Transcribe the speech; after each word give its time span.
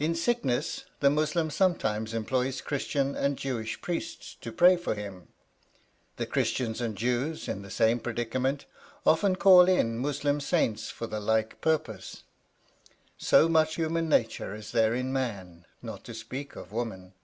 "In 0.00 0.16
sickness, 0.16 0.84
the 0.98 1.10
Muslim 1.10 1.48
sometimes 1.48 2.12
employs 2.12 2.60
Christian 2.60 3.14
and 3.14 3.38
Jewish 3.38 3.80
priests 3.80 4.34
to 4.40 4.50
pray 4.50 4.76
for 4.76 4.96
him: 4.96 5.28
the 6.16 6.26
Christians 6.26 6.80
and 6.80 6.96
Jews, 6.98 7.46
in 7.46 7.62
the 7.62 7.70
same 7.70 8.00
predicament, 8.00 8.64
often 9.06 9.36
call 9.36 9.68
in 9.68 9.98
Muslim 9.98 10.40
saints 10.40 10.90
for 10.90 11.06
the 11.06 11.20
like 11.20 11.60
purpose!" 11.60 12.24
So 13.16 13.48
much 13.48 13.76
human 13.76 14.08
nature 14.08 14.56
is 14.56 14.72
there 14.72 14.92
in 14.92 15.12
man, 15.12 15.66
not 15.80 16.02
to 16.06 16.14
speak 16.14 16.56
of 16.56 16.72
woman. 16.72 17.14